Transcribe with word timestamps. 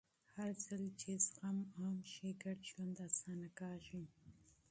هرځل 0.33 0.83
چې 1.01 1.09
زغم 1.27 1.57
عام 1.77 1.97
شي، 2.11 2.27
ګډ 2.43 2.59
ژوند 2.69 2.95
اسانه 3.07 3.47
کېږي. 3.57 4.03